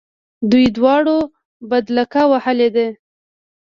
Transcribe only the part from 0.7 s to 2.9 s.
دواړو بدلک وهلی دی.